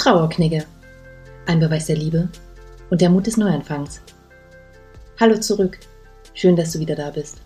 [0.00, 0.64] Trauerknigge.
[1.44, 2.30] Ein Beweis der Liebe
[2.88, 4.00] und der Mut des Neuanfangs.
[5.20, 5.78] Hallo zurück.
[6.32, 7.42] Schön, dass du wieder da bist.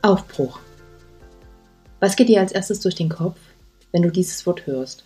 [0.00, 0.60] Aufbruch.
[2.00, 3.36] Was geht dir als erstes durch den Kopf,
[3.92, 5.04] wenn du dieses Wort hörst?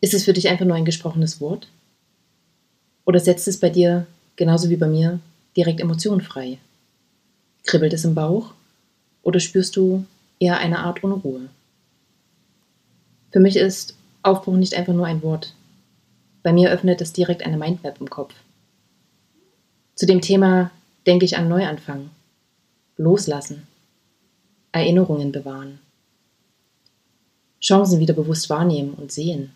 [0.00, 1.68] Ist es für dich einfach nur ein gesprochenes Wort?
[3.04, 5.20] Oder setzt es bei dir, genauso wie bei mir,
[5.56, 6.58] direkt Emotionen frei?
[7.62, 8.52] Kribbelt es im Bauch?
[9.22, 10.04] Oder spürst du
[10.40, 11.50] eher eine Art Unruhe?
[13.32, 15.54] Für mich ist Aufbruch nicht einfach nur ein Wort.
[16.42, 18.34] Bei mir öffnet es direkt eine Mindmap im Kopf.
[19.94, 20.70] Zu dem Thema
[21.06, 22.10] denke ich an Neuanfang,
[22.96, 23.66] Loslassen,
[24.70, 25.80] Erinnerungen bewahren,
[27.60, 29.52] Chancen wieder bewusst wahrnehmen und sehen.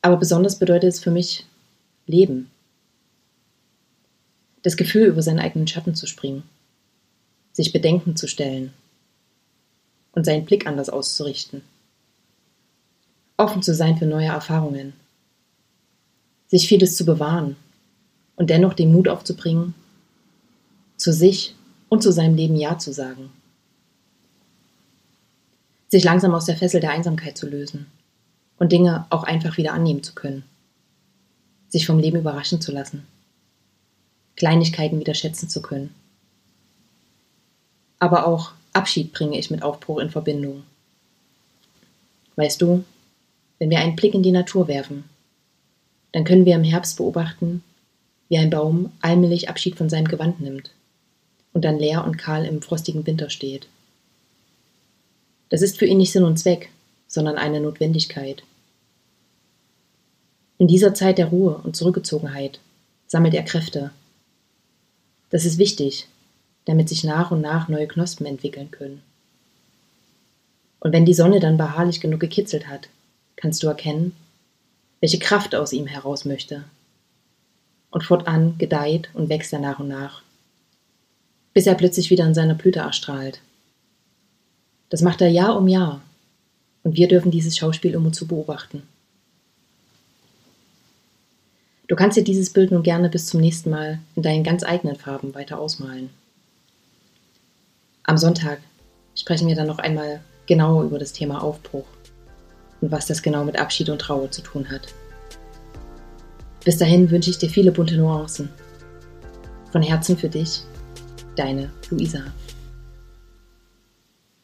[0.00, 1.44] Aber besonders bedeutet es für mich
[2.06, 2.50] Leben.
[4.62, 6.44] Das Gefühl, über seinen eigenen Schatten zu springen,
[7.52, 8.72] sich Bedenken zu stellen
[10.12, 11.62] und seinen Blick anders auszurichten
[13.38, 14.92] offen zu sein für neue Erfahrungen,
[16.48, 17.56] sich vieles zu bewahren
[18.36, 19.74] und dennoch den Mut aufzubringen,
[20.96, 21.54] zu sich
[21.88, 23.30] und zu seinem Leben Ja zu sagen,
[25.88, 27.86] sich langsam aus der Fessel der Einsamkeit zu lösen
[28.58, 30.44] und Dinge auch einfach wieder annehmen zu können,
[31.68, 33.06] sich vom Leben überraschen zu lassen,
[34.36, 35.94] Kleinigkeiten wieder schätzen zu können.
[38.00, 40.64] Aber auch Abschied bringe ich mit Aufbruch in Verbindung.
[42.36, 42.84] Weißt du,
[43.58, 45.04] wenn wir einen Blick in die Natur werfen,
[46.12, 47.62] dann können wir im Herbst beobachten,
[48.28, 50.70] wie ein Baum allmählich Abschied von seinem Gewand nimmt
[51.52, 53.68] und dann leer und kahl im frostigen Winter steht.
[55.48, 56.70] Das ist für ihn nicht Sinn und Zweck,
[57.06, 58.42] sondern eine Notwendigkeit.
[60.58, 62.60] In dieser Zeit der Ruhe und Zurückgezogenheit
[63.06, 63.90] sammelt er Kräfte.
[65.30, 66.06] Das ist wichtig,
[66.64, 69.02] damit sich nach und nach neue Knospen entwickeln können.
[70.80, 72.88] Und wenn die Sonne dann beharrlich genug gekitzelt hat,
[73.38, 74.14] kannst du erkennen,
[75.00, 76.64] welche Kraft aus ihm heraus möchte.
[77.90, 80.22] Und fortan gedeiht und wächst er nach und nach,
[81.54, 83.40] bis er plötzlich wieder in seiner Blüte erstrahlt.
[84.90, 86.02] Das macht er Jahr um Jahr,
[86.82, 88.82] und wir dürfen dieses Schauspiel immer zu beobachten.
[91.86, 94.96] Du kannst dir dieses Bild nun gerne bis zum nächsten Mal in deinen ganz eigenen
[94.96, 96.10] Farben weiter ausmalen.
[98.02, 98.60] Am Sonntag
[99.14, 101.86] sprechen wir dann noch einmal genauer über das Thema Aufbruch
[102.80, 104.88] und was das genau mit Abschied und Trauer zu tun hat.
[106.64, 108.50] Bis dahin wünsche ich dir viele bunte Nuancen.
[109.72, 110.62] Von Herzen für dich,
[111.36, 112.20] deine Luisa.